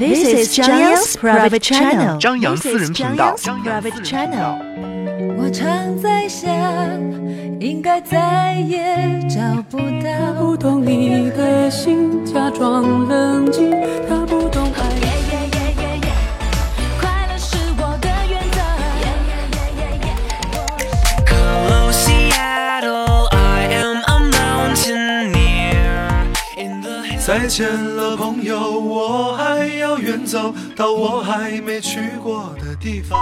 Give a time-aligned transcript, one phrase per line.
[0.00, 2.16] This is 张扬 private channel。
[2.18, 3.34] 张扬私人频道。
[3.36, 4.56] 张扬 private channel。
[5.36, 5.68] 我常
[6.00, 6.48] 在想，
[7.60, 8.96] 应该再也
[9.28, 10.32] 找不到。
[10.40, 13.70] 不懂你的心，假装冷静。
[27.50, 33.18] 见了，朋友，我还要远走到我还没去过的地方。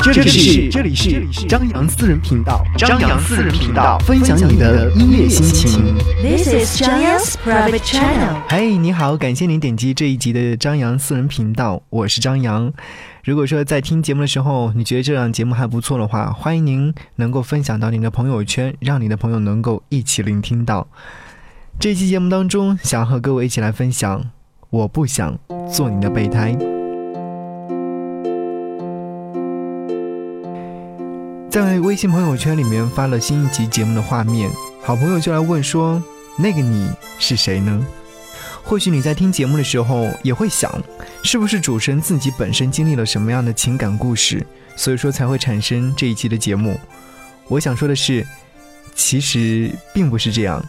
[0.00, 5.96] 这里是这里是张扬私人频道，张扬私人频道，分享你的音乐心情。
[6.22, 8.42] This is 张扬 private channel。
[8.48, 12.72] 嘿，你好，感谢您点击这一集的张扬私人频道，我是张扬。
[13.24, 20.86] 如果说在听节目的时候，你觉得这档节目还不错的话，欢迎您能够分享到您的朋友圈，让你的朋友能够一起聆听到。
[21.78, 24.30] 这期节目当中，想和各位一起来分享，
[24.70, 25.38] 我不想
[25.70, 26.56] 做你的备胎。
[31.50, 34.50] 在微信朋友圈里面发了新一集节目的画面，
[34.82, 36.02] 好朋友就来问说
[36.38, 37.86] ：“那个你是谁呢？”
[38.64, 40.72] 或许你在听节目的时候也会想，
[41.22, 44.44] 是不是主持人自己本身经历了什么样的情感故事，
[44.76, 46.80] 所以说才会产生这一期的节目？
[47.48, 48.26] 我想说的是，
[48.94, 50.64] 其实并不是这样。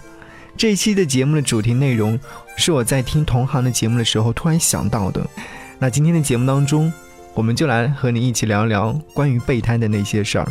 [0.58, 2.20] 这一期的节目的主题内容
[2.56, 5.24] 是我在听同行的节目的时候突然想到的。
[5.78, 6.92] 那今天的节目当中，
[7.36, 10.48] 我们就来和你一起聊聊关于备胎的那些事儿。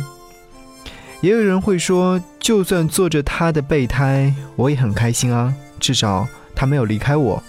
[1.19, 7.43] 也有人会说，就算做着他的备胎，我也很开心啊，至少他没有离开我，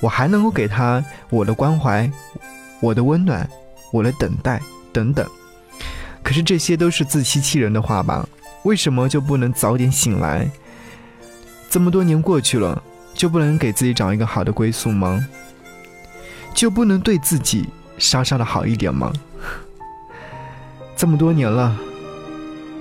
[0.00, 2.10] 我还能够给他我的关怀、
[2.80, 3.46] 我的温暖、
[3.92, 4.58] 我的等待
[4.94, 5.28] 等等。
[6.22, 8.26] 可是这些都是自欺欺人的话吧？
[8.62, 10.50] 为什么就不能早点醒来？
[11.78, 12.82] 这么多年过去了，
[13.14, 15.24] 就不能给自己找一个好的归宿吗？
[16.52, 19.12] 就不能对自己稍稍的好一点吗？
[20.96, 21.78] 这么多年了。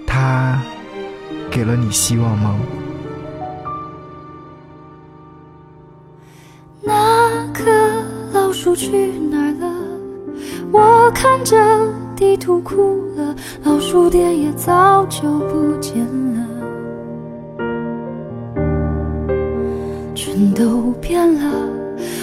[0.08, 0.60] 他
[1.52, 2.60] 给了你希望吗？
[6.82, 7.70] 那颗
[8.34, 9.72] 老鼠去哪儿了？
[10.72, 11.56] 我看着
[12.16, 16.57] 地图哭了，老鼠店也早就不见了，
[20.38, 21.52] 全都变了。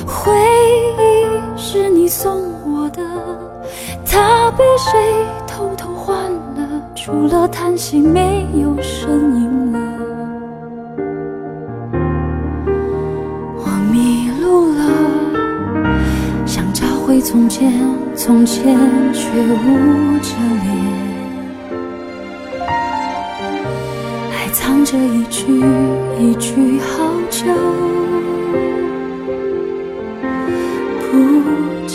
[0.06, 0.32] 回
[1.00, 2.30] 忆是你送
[2.64, 3.02] 我的，
[4.06, 5.00] 它被谁
[5.48, 6.16] 偷偷换
[6.54, 6.80] 了？
[6.94, 9.10] 除了叹息，没有声
[9.42, 9.80] 音了。
[13.56, 17.72] 我迷路了，想找回从前，
[18.14, 18.78] 从前
[19.12, 21.03] 却捂着脸，
[24.64, 25.44] 藏着一句
[26.19, 27.44] 一句好久
[31.02, 31.06] 不
[31.86, 31.94] 见。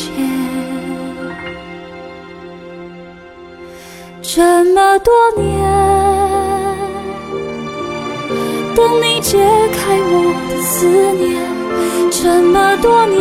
[4.22, 5.66] 这么多年，
[8.76, 9.40] 等你解
[9.74, 11.42] 开我的思念。
[12.12, 13.18] 这么多年，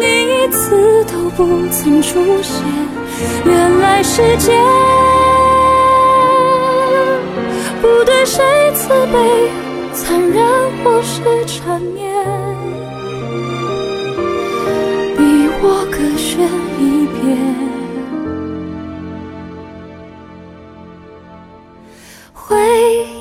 [0.00, 2.64] 你一次都不曾出现。
[3.44, 4.58] 原来世界
[7.86, 8.42] 不对谁
[8.74, 9.48] 慈悲、
[9.92, 10.44] 残忍
[10.82, 12.12] 或是缠绵，
[15.16, 16.44] 你我各选
[16.80, 17.14] 一边。
[22.34, 22.56] 回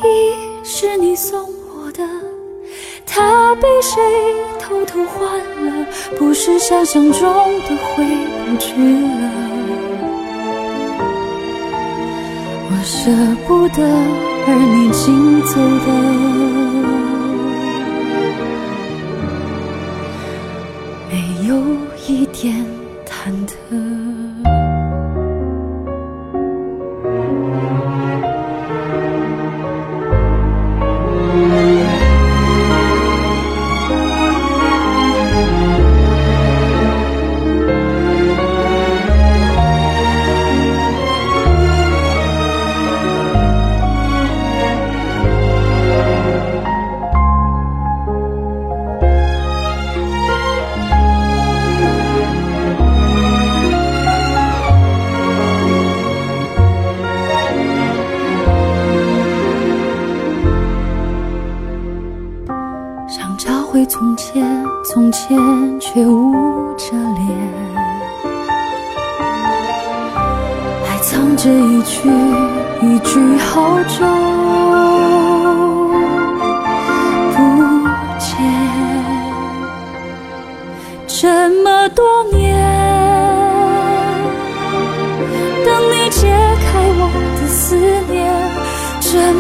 [0.04, 0.34] 忆
[0.64, 2.04] 是你送我的，
[3.06, 4.02] 它被谁
[4.60, 5.86] 偷偷换了？
[6.18, 8.04] 不是想象中的回
[8.48, 9.30] 不去了。
[12.68, 13.12] 我舍
[13.48, 13.84] 不得，
[14.48, 15.54] 而你竟走
[15.86, 15.88] 的。
[21.10, 21.14] 没
[21.48, 21.52] 有
[22.08, 22.75] 一点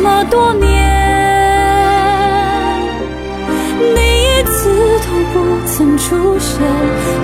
[0.05, 0.69] 么多年，
[3.95, 5.35] 你一次都不
[5.65, 6.61] 曾出现。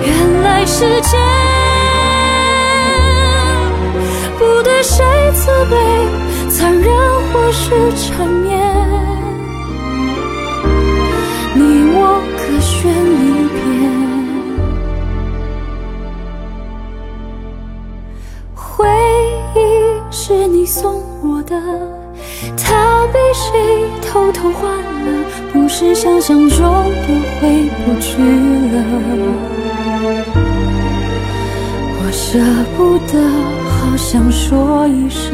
[0.04, 1.12] 原来时间
[4.36, 5.76] 不对谁慈悲、
[6.50, 6.92] 残忍
[7.32, 8.58] 或是缠绵，
[11.54, 11.60] 你
[11.94, 13.24] 我各选一
[13.54, 14.11] 边。
[25.74, 27.08] 是想象中的
[27.40, 28.84] 回不去了。
[31.96, 32.38] 我舍
[32.76, 33.18] 不得，
[33.70, 35.32] 好想说一声。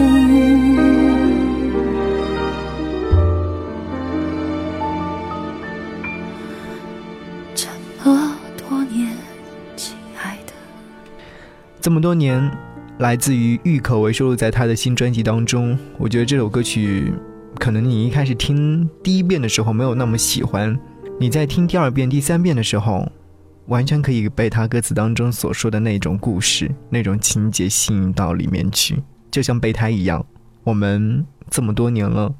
[7.52, 7.68] 这
[8.04, 9.08] 么多年，
[9.74, 10.52] 亲爱的。
[11.80, 12.48] 这么多年，
[12.98, 15.76] 来自于郁可唯收录在他的新专辑当中。
[15.96, 17.12] 我觉得这首歌曲，
[17.58, 20.78] 可能你一开始听第一遍的时候没有那么喜欢，
[21.18, 23.10] 你在听第二遍、第三遍的时候，
[23.66, 30.24] 完全可以被他歌词当中所说的那种故事、那种情节吸引到里面去，就像备胎一样。
[30.62, 32.32] 我们这么多年了，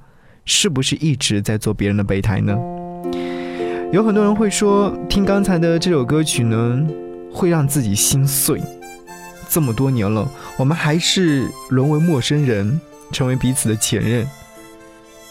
[0.44, 2.56] 是不是一直在做别人的备胎呢？
[3.92, 6.86] 有很多人会说，听刚才的这首歌曲呢，
[7.32, 8.62] 会让自己心碎。
[9.48, 12.80] 这么多年了，我们还是沦为陌生人，
[13.10, 14.26] 成为彼此的前任，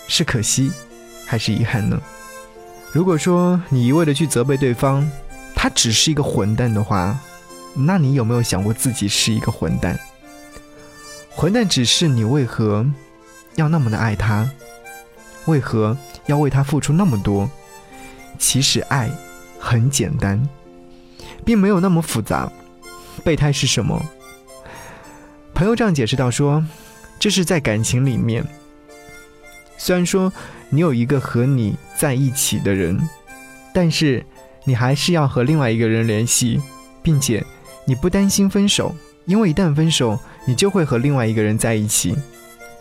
[0.08, 0.72] 是可惜，
[1.26, 2.02] 还是遗憾呢？
[2.94, 5.10] 如果说你一味的去责备对方，
[5.56, 7.20] 他只是一个混蛋的话，
[7.76, 10.00] 那你有没有想过自己是一个混蛋？
[11.30, 12.86] 混蛋只是你为何
[13.56, 14.50] 要那么的爱他？
[15.46, 15.96] 为何
[16.26, 17.50] 要为他付出那么多？
[18.40, 19.10] 其实爱
[19.60, 20.42] 很简单，
[21.46, 22.52] 并没有那么复杂。
[23.24, 24.04] 备胎是什么？
[25.54, 26.64] 朋友这样解释到说，
[27.20, 28.46] 这是在感情里面，
[29.78, 30.32] 虽然说
[30.70, 33.00] 你有一个和你在一起的人，
[33.74, 34.26] 但是
[34.64, 36.60] 你还是要和另外一个人联系，
[37.02, 37.46] 并且
[37.86, 38.94] 你不担心分手，
[39.26, 42.16] 因为一旦分手，你就会和另外一个人在一起。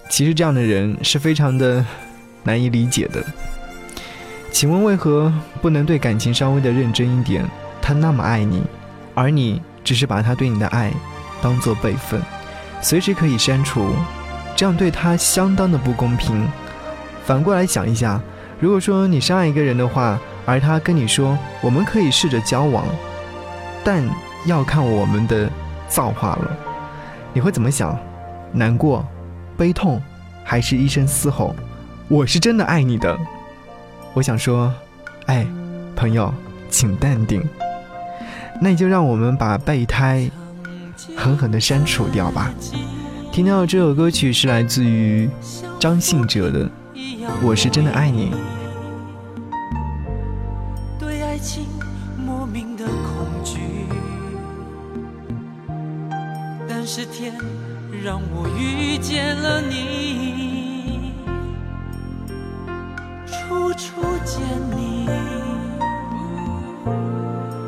[0.09, 1.85] 其实这样的人是非常的
[2.43, 3.25] 难以理解的。
[4.51, 7.45] 请问为何不能对感情稍微的认真一点？
[7.83, 8.63] 他那么爱你，
[9.15, 10.93] 而你只是把他对你的爱
[11.43, 12.21] 当做备份，
[12.81, 13.95] 随时可以删除，
[14.57, 16.49] 这样对他相当的不公平。
[17.27, 18.21] 反过来想一下，
[18.61, 22.87] 如果说你深爱一个人的话，而他跟你说我们可以试着交往，
[23.83, 24.03] 但
[24.47, 25.51] 要看我们的
[25.89, 26.57] 造化了，
[27.33, 27.99] 你会怎么想？
[28.53, 29.05] 难过、
[29.57, 30.01] 悲痛，
[30.45, 31.55] 还是一声嘶吼？
[32.07, 33.19] 我是真的爱你的。
[34.15, 34.73] 我想说，
[35.27, 35.45] 哎，
[35.97, 36.33] 朋友，
[36.71, 37.43] 请淡定。
[38.61, 40.31] 那你就让我们把备胎
[41.17, 42.55] 狠狠地删除掉吧。
[43.33, 45.29] 听到这首歌曲是来自于
[45.79, 46.65] 张信哲的
[47.43, 48.31] 《我是真的爱你》。
[50.99, 51.67] 对爱情
[52.17, 53.61] 莫名的恐惧，
[56.69, 57.33] 但是天
[58.03, 61.13] 让我遇见了你，
[63.27, 64.43] 处处见
[64.77, 65.09] 你，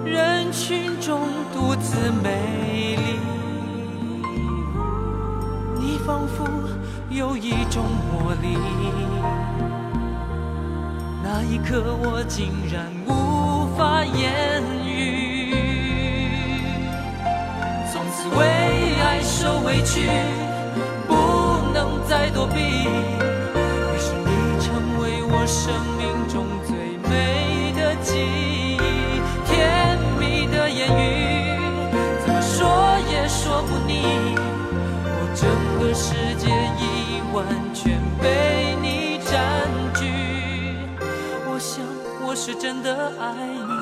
[0.05, 1.21] 人群中
[1.53, 3.19] 独自美丽，
[5.79, 6.45] 你仿佛
[7.11, 8.57] 有一种魔力。
[11.67, 15.55] 可，我竟然无法言语。
[17.91, 18.45] 从此为
[19.01, 20.09] 爱受委屈，
[21.07, 21.15] 不
[21.73, 22.59] 能再躲避。
[22.61, 25.73] 于是你成为我生
[42.41, 43.73] 是真的爱你，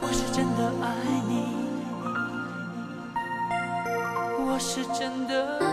[0.00, 0.86] 我是真的爱
[1.28, 1.32] 你，
[4.46, 5.71] 我是真的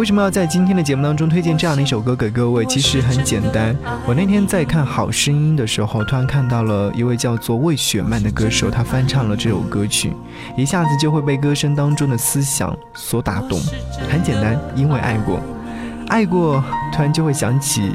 [0.00, 2.64] 为什么要在今天的节目当中推荐这样的一首歌给各位？
[2.64, 3.76] 其实很简单，
[4.06, 10.14] 我那天在看《好声音》的时候，突然看到了一位叫做魏雪曼的歌手，他翻唱了这首歌曲，
[10.56, 13.60] 一下子就会被歌声当中的思想所打动。
[14.08, 15.38] 很简单，因为爱过，
[16.08, 16.64] 爱过，
[16.94, 17.92] 突然就会想起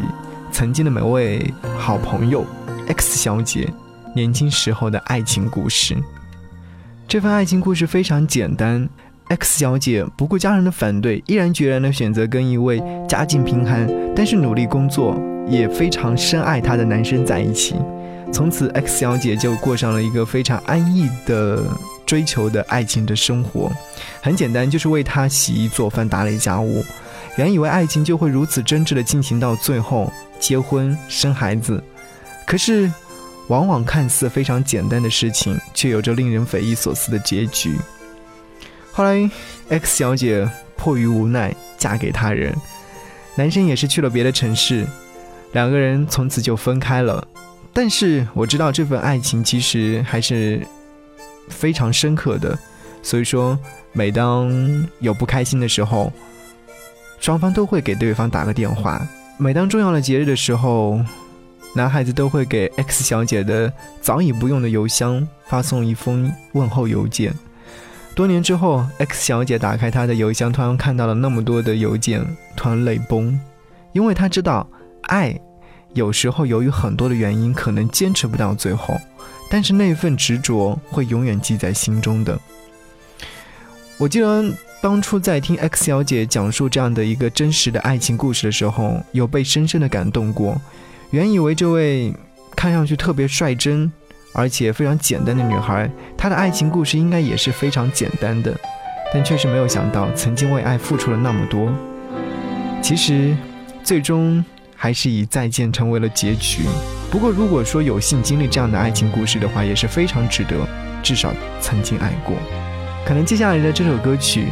[0.51, 2.45] 曾经的每位好朋友
[2.85, 3.67] X 小姐
[4.13, 5.97] 年轻时候的爱情故事。
[7.07, 8.87] 这份爱情故事非常简单。
[9.27, 17.75] X 小姐不顾家人的反对，毅然决然地选择跟一位家境贫寒，但是努力工作，也非常深爱她的男生在一起。
[18.31, 21.63] 从此，X 小姐就过上了一个非常安逸的
[22.05, 23.71] 追求的爱情的生活。
[24.21, 26.83] 很简单，就是为他洗衣做饭、打理家务。
[27.37, 31.83] 原以为爱情就会如此真挚地进行到最后，结婚生孩子。
[32.45, 32.91] 可是，
[33.47, 37.75] 往往看似非常简单的事情，却有着令人匪夷所思的结局。
[38.95, 39.29] 后来
[39.67, 42.55] ，X 小姐迫于无奈嫁给他人，
[43.35, 44.87] 男生也是去了别的城市，
[45.51, 47.27] 两个人从此就分开了。
[47.73, 50.65] 但是我知道这份爱情其实还是
[51.49, 52.57] 非常深刻的，
[53.03, 53.59] 所以说
[53.91, 54.49] 每当
[54.99, 56.09] 有不开心的时候，
[57.19, 59.05] 双方都会给对方打个电话。
[59.37, 61.01] 每当重要的节日的时候，
[61.75, 67.33] 男孩子都会给 X 小姐的早已不用的邮箱发送一封问候邮件。
[68.15, 73.37] 多年之后，X 小姐打开她的邮箱，突然看到了那么多的邮件，突然泪崩，
[73.91, 74.65] 因为她知道，
[75.01, 75.37] 爱
[75.93, 78.97] 有时候由于很多的原因，可能坚持不到最后，
[79.49, 82.39] 但是那份执着会永远记在心中的。
[83.97, 84.45] 我记得
[84.81, 90.59] 当初在听 X 小姐讲述这样的一个真实的爱情故事的时候，有被深深的感动过。
[91.09, 92.13] 原以为这位
[92.55, 93.91] 看上去特别率真。
[94.35, 98.53] 而且非常简单的女孩，她的爱情故事应该也是非常简单的，
[99.13, 101.73] 但确实没有想到曾经为爱付出了那么多。
[102.81, 103.35] 其实，
[103.83, 104.43] 最终
[104.75, 106.63] 还是以再见成为了结局。
[107.09, 110.55] 不过，如果说有幸经历这样的爱情故事的话，也是非常值得。
[111.01, 112.35] 至少曾经爱过。
[113.05, 114.47] 可能接下来的这首歌曲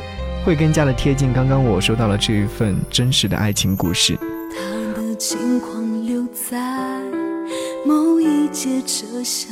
[0.45, 4.15] 会更加的贴近刚刚我说到了这一份真实的爱情故事。
[4.51, 6.59] 他的轻狂留在
[7.87, 9.51] 某一节车厢，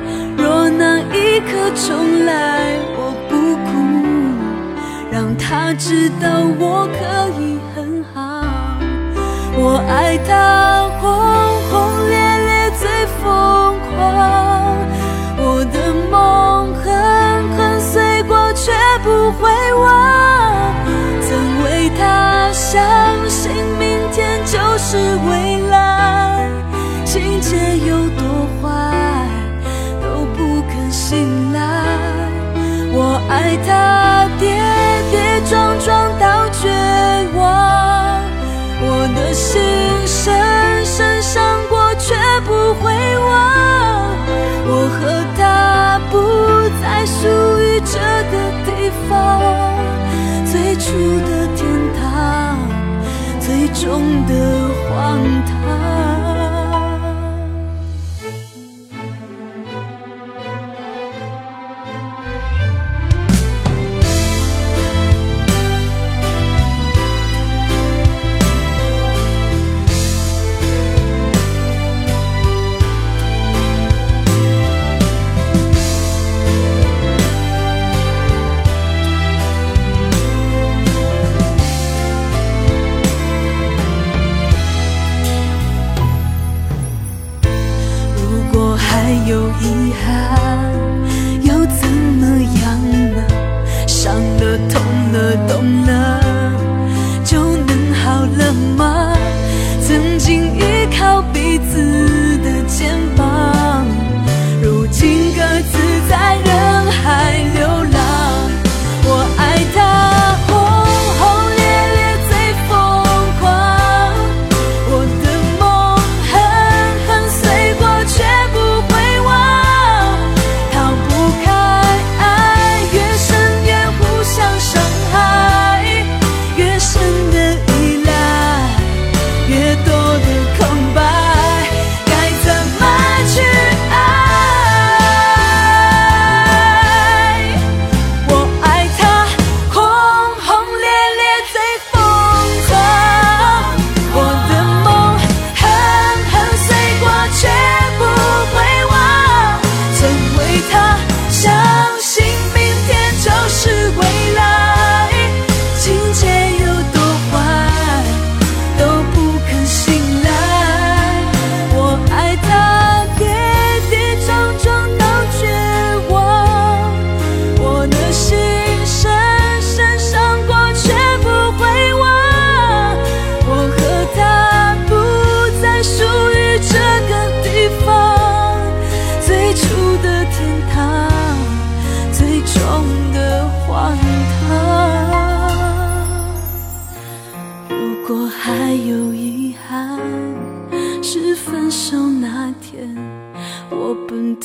[0.77, 3.69] 那一刻重来，我不哭，
[5.11, 6.99] 让他知道我可
[7.39, 8.19] 以很好。
[9.53, 10.80] 我爱他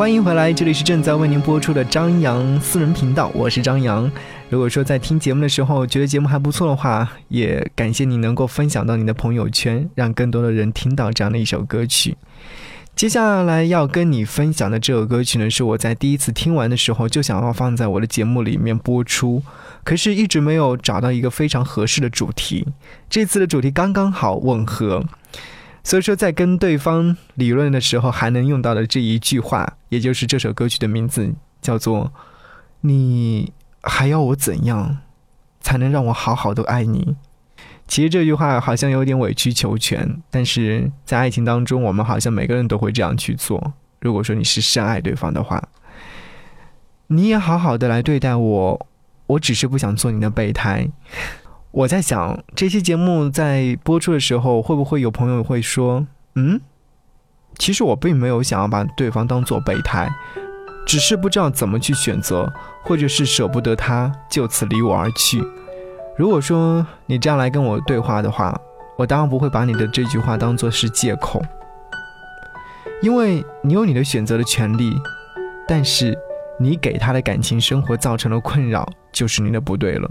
[0.00, 4.10] 欢迎回来，这里是正在为您播出的张扬私人频道，我是张扬。
[4.48, 12.16] 如果说在听节目的时候觉得节目还不错的话，也感谢你能够分享到你的朋友圈，让更多的人听到这样的一首歌曲。
[12.96, 19.42] 接下来要跟你分享的这首歌曲呢，是我在第一次听完的时候就想要放在我的节目里面播出，
[19.84, 22.66] 可是一直没有找到一个非常合适的主题。
[23.10, 25.04] 这次的主题刚刚好吻合，
[25.82, 32.12] 所以说在跟对方理论的时候还能用到的这一句话，也就是这首歌曲的名字，叫做
[32.82, 34.98] “你还要我怎样
[35.60, 37.16] 才能让我好好的爱你？”
[37.88, 43.72] 其实这句话好像有点委曲求全，但是在爱情当中，我们好像每个人都会这样去做。
[44.00, 45.66] 如果说你是深爱对方的话，
[47.08, 48.86] 你也好好的来对待我，
[49.26, 50.88] 我只是不想做你的备胎。
[51.72, 56.04] 我在想，这期节目在播出的时候，会不会有朋友会说
[56.34, 56.60] ：“嗯，
[57.58, 60.10] 其实我并没有想要把对方当做备胎，
[60.84, 62.52] 只是不知道怎么去选择，
[62.82, 65.40] 或者是舍不得他就此离我而去。”
[66.18, 68.60] 如果说你这样来跟我对话的话，
[68.98, 71.40] 我当然不会把你的这句话当做是借口，
[73.00, 75.00] 因为你有你的选择的权利，
[75.68, 76.18] 但是
[76.58, 80.10] 你给他的感情生活造成了困扰，就是你的不对了。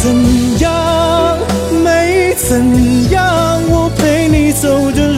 [0.00, 0.14] 怎
[0.60, 1.36] 样，
[1.82, 5.17] 没怎样，我陪你走的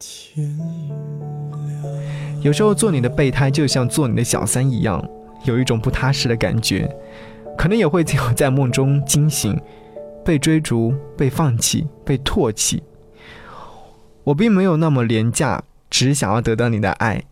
[0.00, 0.58] 天。
[2.42, 5.06] 有时候做你的备胎就像做你的小三一样，
[5.44, 6.90] 有一种不踏实的感觉，
[7.56, 9.60] 可能也会最后在梦中惊醒，
[10.24, 12.82] 被追逐、被放弃、被唾弃。
[14.24, 17.22] 我并没有那么廉价，只想要得到你的爱。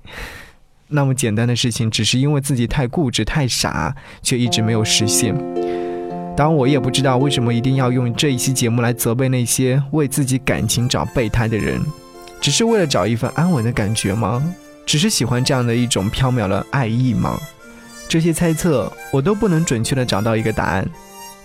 [0.91, 5.35] 那么简单的事情，只是因为自己太固执、太傻，却一直没有实现。
[6.37, 11.81] 当然，我也不知道为什么一定要用这一期节目来责备那些为自己感情找备胎的人，
[12.41, 14.43] 只是为了找一份安稳的感觉吗？
[14.87, 17.39] 只是喜欢这样的一种缥缈的爱意吗？
[18.09, 20.89] 这些猜测我都不能准确的找到一个答案。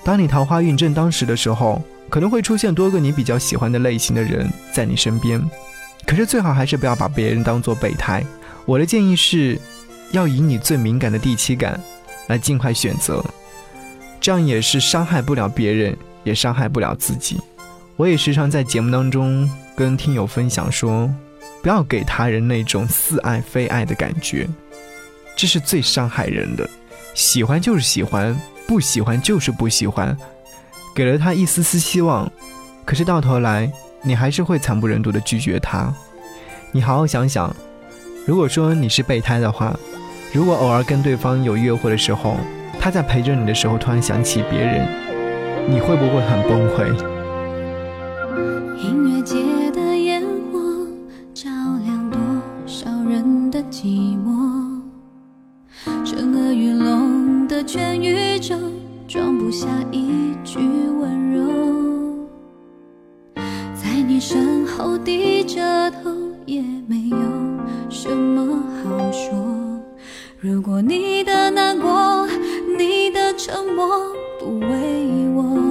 [0.03, 5.41] 当你桃花运正当时的时候，可能会出现多个你比较喜欢的类型的人在你身边，
[6.05, 8.23] 可是最好还是不要把别人当做备胎。
[8.65, 9.59] 我的建议是，
[10.11, 11.77] 要以你最敏感的第七感
[12.27, 13.23] 来尽快选择，
[14.21, 17.41] 这样也是伤害不了别人，也伤害不了自己。
[17.95, 21.07] 我也时常在节目当中跟听友分享说，
[21.61, 24.47] 不要给他人那种似爱非爱的感觉，
[25.35, 26.67] 这是最伤害人的。
[27.13, 30.17] 喜欢就是喜欢，不喜欢就是不喜欢，
[30.95, 32.29] 给了他一丝丝希望，
[32.83, 35.93] 可是到头来你还是会惨不忍睹的拒绝他。
[36.71, 37.55] 你好好想想。
[38.25, 39.77] 如果说你是备胎的话，
[40.33, 42.37] 如果偶尔跟对方有约会的时候，
[42.79, 44.87] 他在陪着你的时候突然想起别人，
[45.69, 47.12] 你会不会很崩溃？
[48.77, 49.35] 音乐节
[49.71, 50.59] 的烟火
[51.33, 51.49] 照
[51.85, 52.19] 亮多
[52.65, 54.81] 少人的寂寞，
[56.03, 58.55] 震耳欲聋的全宇宙
[59.07, 62.27] 装不下一句温柔，
[63.75, 66.11] 在你身后低着头
[66.45, 67.17] 也没有
[67.89, 69.31] 什么好说。
[70.39, 72.27] 如果你的难过，
[72.77, 73.87] 你的沉默
[74.39, 75.62] 不为我。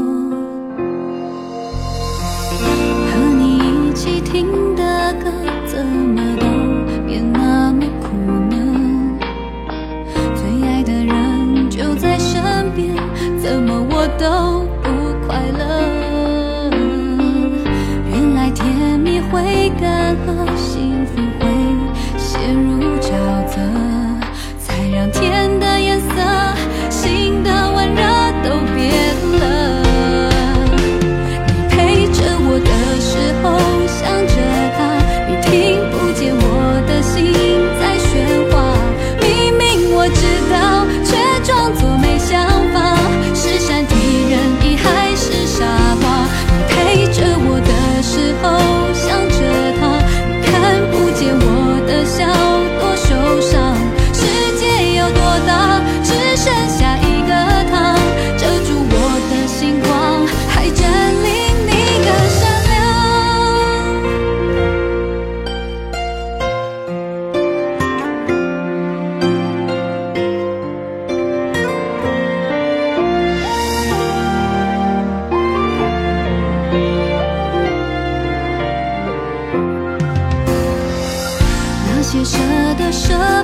[83.18, 83.41] 得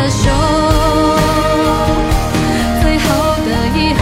[0.00, 0.30] 的手。
[2.80, 3.04] 最后
[3.44, 4.00] 的以后。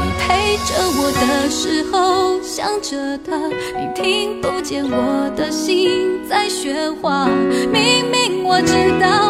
[0.00, 3.36] 你陪着我的时候，想着他，
[3.76, 7.28] 你听不见我的心在喧哗。
[7.70, 9.27] 明明我知道，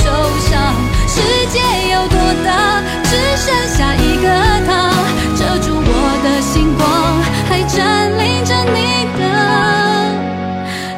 [0.00, 0.08] 受
[0.40, 0.50] 伤。
[1.06, 1.60] 世界
[1.92, 4.26] 有多大，只剩下一个
[4.66, 4.70] 他，
[5.36, 5.90] 遮住我
[6.24, 6.82] 的星光，
[7.48, 8.76] 还占领着你
[9.18, 9.22] 的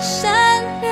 [0.01, 0.85] 善良。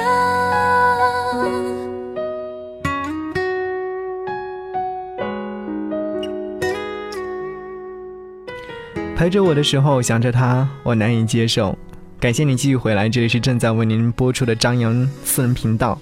[9.16, 11.78] 陪着我的时候，想着他，我难以接受。
[12.18, 15.98] 感谢你继续回来，这里是正在为您播出的张扬私人频道，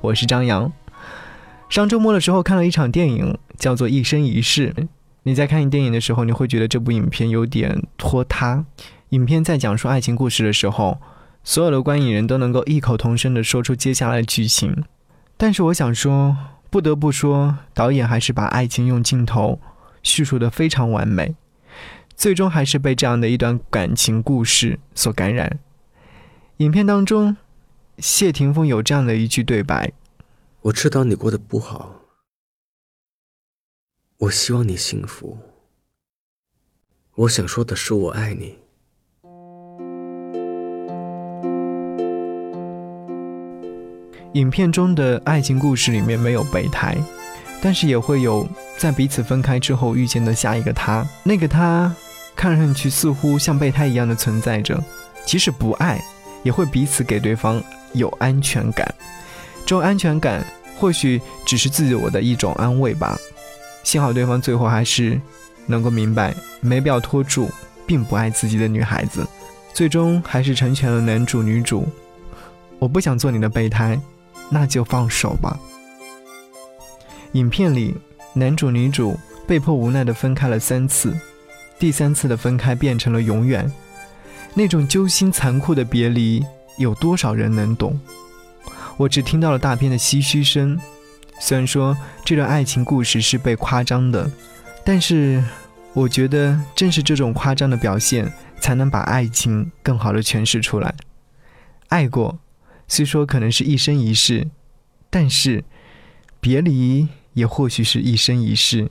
[0.00, 0.72] 我是张扬。
[1.72, 4.74] 上周末的时候看了一场电影，叫做《一生一世》。
[5.22, 8.66] 你在看电影的时候，你会觉得这部影片有点拖沓。
[9.08, 10.98] 影片在讲述爱情故事的时候，
[11.42, 14.84] 所有的观影人都能够异口同声地说出接下来的剧情。
[15.38, 16.36] 但是我想说，
[16.68, 19.58] 不得不说，导演还是把爱情用镜头
[20.02, 21.34] 叙述得非常完美。
[22.14, 25.58] 最终还是被这样的一段感情故事所感染。
[26.58, 27.38] 影片当中，
[27.96, 29.90] 谢霆锋有这样的一句对白
[30.62, 31.92] 我知道你过得不好，
[34.16, 35.36] 我希望你幸福。
[37.16, 38.56] 我想说的是，我爱你。
[44.34, 46.96] 影片中的爱情故事里面没有备胎，
[47.60, 48.48] 但是也会有
[48.78, 51.04] 在彼此分开之后遇见的下一个他。
[51.24, 51.92] 那个他
[52.36, 54.80] 看上去似乎像备胎一样的存在着，
[55.26, 56.00] 即使不爱，
[56.44, 57.60] 也会彼此给对方
[57.94, 58.94] 有安全感。
[59.72, 60.44] 这种安全感
[60.76, 63.18] 或许只是自我的一种安慰吧。
[63.82, 65.18] 幸好对方最后还是
[65.64, 67.48] 能够明白，没必要拖住
[67.86, 69.26] 并不爱自己的女孩子，
[69.72, 71.88] 最终还是成全了男主女主。
[72.78, 73.98] 我不想做你的备胎，
[74.50, 75.58] 那就放手吧。
[77.32, 77.96] 影片里，
[78.34, 81.16] 男主女主被迫无奈地分开了三次，
[81.78, 83.72] 第三次的分开变成了永远。
[84.52, 86.44] 那种揪心残酷的别离，
[86.76, 87.98] 有多少人能懂？
[88.96, 90.78] 我只听到了大片的唏嘘声。
[91.40, 94.30] 虽然说这段爱情故事是被夸张的，
[94.84, 95.42] 但是
[95.92, 100.94] 我觉得正是这种夸张的表现，才能把爱情更好的诠释出来。
[101.88, 102.38] 爱过，
[102.88, 104.48] 虽说可能是一生一世，
[105.10, 105.64] 但是
[106.40, 107.08] 别离。
[107.34, 108.90] 也或许是一生一世。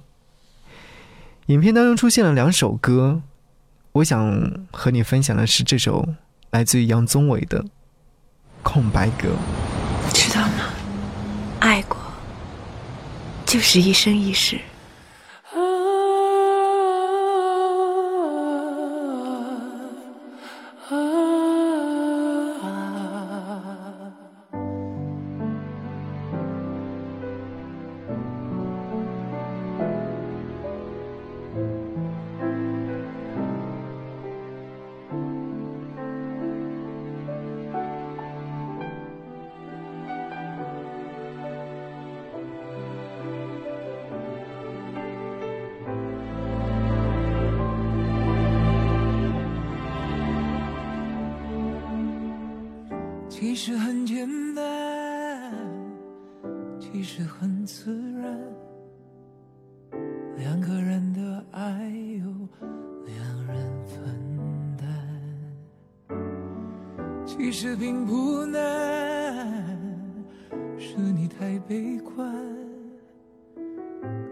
[1.45, 3.21] 影片当中出现了两首歌，
[3.91, 6.15] 我想和你分享的是这首
[6.49, 7.61] 来自于杨宗纬的
[8.63, 9.27] 《空白格》。
[10.21, 10.65] 知道吗？
[11.62, 11.97] 爱过
[13.43, 14.60] 就是一生一世。
[53.32, 55.52] 其实很简单，
[56.78, 58.38] 其实很自然，
[60.38, 61.89] 两个人的爱
[62.22, 62.30] 由
[63.06, 63.56] 两人
[63.88, 64.04] 分
[64.78, 64.86] 担。
[67.26, 69.80] 其实并不难，
[70.78, 72.30] 是你太悲观，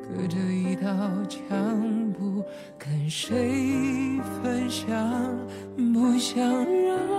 [0.04, 2.44] 隔着一道墙不
[2.78, 4.86] 跟谁分享，
[5.94, 7.19] 不想让。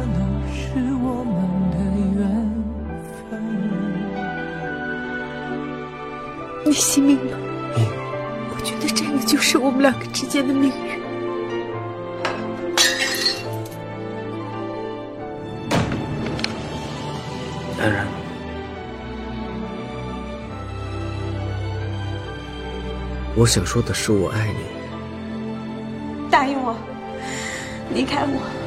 [6.63, 7.37] 你信命吗？
[8.53, 11.01] 我觉得这个就是我们两个之间的命运。
[17.77, 18.05] 当然。
[23.35, 24.59] 我想说的是，我爱你。
[26.29, 26.75] 答应我，
[27.93, 28.23] 离开。
[28.23, 28.60] 我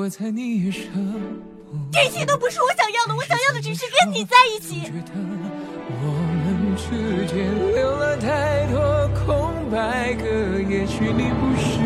[0.00, 2.00] 我猜你也舍不得。
[2.00, 4.80] 这些都不是我想要的，我想要的只是跟你在一起。
[4.80, 6.08] 觉得我
[6.40, 6.88] 们之
[7.26, 7.36] 间
[7.74, 8.80] 留了太多
[9.20, 10.24] 空白格，
[10.72, 11.84] 也许你不是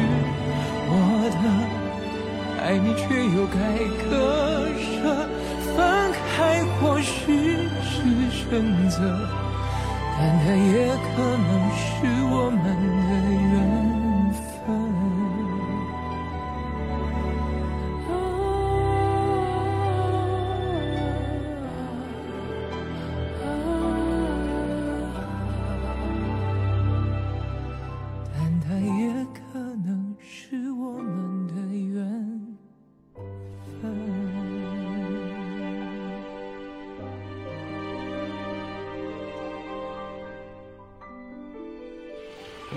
[0.86, 0.94] 我
[1.42, 1.42] 的，
[2.62, 3.02] 爱你却
[3.34, 5.26] 又该割舍。
[5.74, 7.98] 分开或许是
[8.30, 9.02] 选择，
[10.16, 12.62] 但它也可能是我们
[13.10, 13.23] 的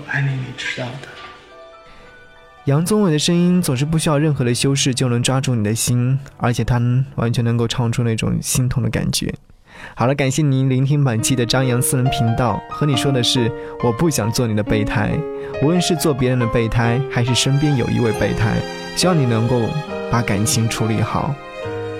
[0.08, 1.08] 爱你，你知道的。
[2.64, 6.80] 杨宗纬的声音总是不需要任何的修饰就能抓住你的心，而且他
[7.16, 9.32] 完全能够唱出那种心痛的感觉。
[9.94, 13.50] 好了，感谢您聆听本期的张扬私人频道，和你说的是，
[13.82, 15.12] 我不想做你的备胎，
[15.62, 18.56] 无论是做别人的备胎，还是身边有一位备胎，
[18.96, 19.68] 希望你能够
[20.10, 21.34] 把感情处理好，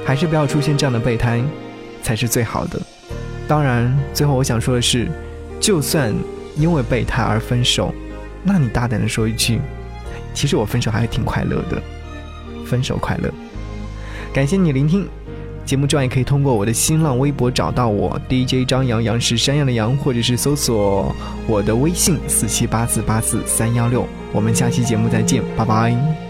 [0.05, 1.41] 还是不要出现这样的备胎，
[2.03, 2.81] 才是最好的。
[3.47, 5.09] 当然，最后我想说的是，
[5.61, 6.13] 就算
[6.59, 7.95] 因为备胎而分手，
[8.43, 9.61] 那你大胆的说一句。
[10.35, 11.81] 其实我分手还是挺快乐的，
[12.67, 13.31] 分手快乐。
[14.33, 15.09] 感谢你聆听。
[15.65, 21.15] 节目之外，也可以通过我的新浪微博找到我 DJ 张阳阳是山羊的羊，或者是搜索
[21.47, 24.07] 我的微信四七八四八四三幺六。
[24.33, 26.28] 我们下期节目再见，拜拜。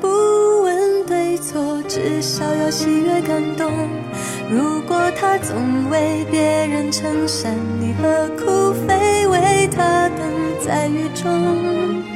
[0.00, 3.70] 不问对错，至少有喜悦感动。
[4.50, 10.18] 如果他总为别人撑伞，你何苦非为他等
[10.64, 12.15] 在雨中？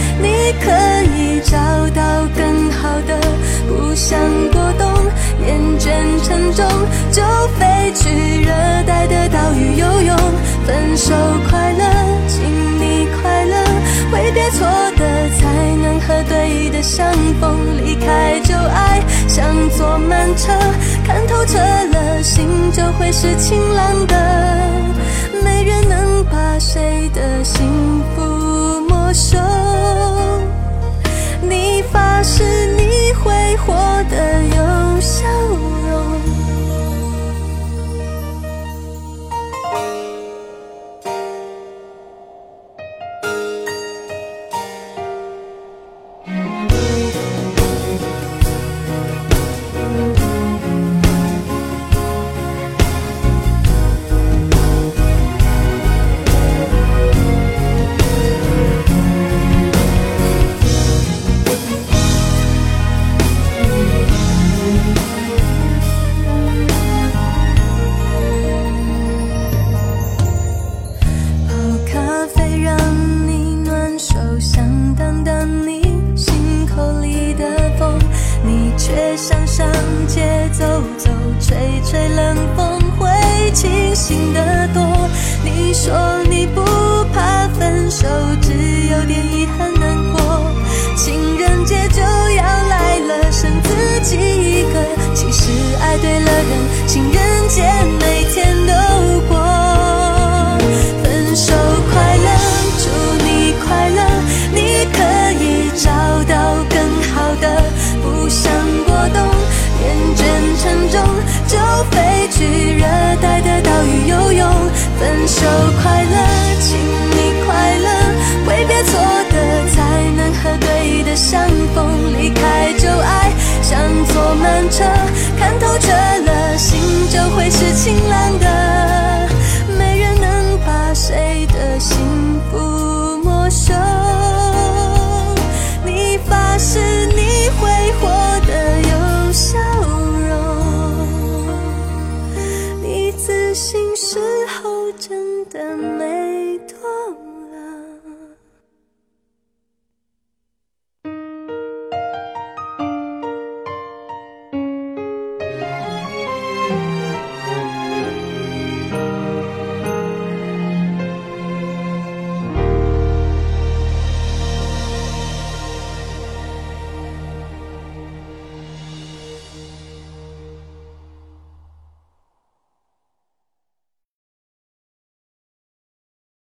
[0.41, 0.67] 你可
[1.15, 1.57] 以找
[1.93, 3.15] 到更好的。
[3.67, 4.19] 不想
[4.51, 4.91] 过冬，
[5.45, 5.91] 厌倦
[6.23, 6.65] 沉重，
[7.11, 7.21] 就
[7.59, 8.51] 飞去热
[8.87, 10.17] 带的岛屿游泳。
[10.65, 11.13] 分手
[11.47, 11.83] 快乐，
[12.27, 12.41] 请
[12.79, 13.55] 你快乐，
[14.11, 14.65] 挥别错
[14.97, 17.59] 的，才能和对的相逢。
[17.77, 19.45] 离开旧爱，像
[19.77, 20.51] 坐慢车，
[21.05, 24.15] 看透彻了，心就会是晴朗的。
[25.43, 27.67] 没人能把谁的幸
[28.15, 28.21] 福